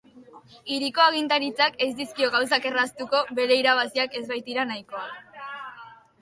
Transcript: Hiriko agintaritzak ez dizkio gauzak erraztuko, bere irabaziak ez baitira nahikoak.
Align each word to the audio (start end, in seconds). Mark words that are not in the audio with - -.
Hiriko 0.75 1.01
agintaritzak 1.09 1.77
ez 1.87 1.89
dizkio 1.99 2.29
gauzak 2.37 2.65
erraztuko, 2.71 3.21
bere 3.41 3.59
irabaziak 3.65 4.17
ez 4.23 4.23
baitira 4.33 4.67
nahikoak. 4.73 5.47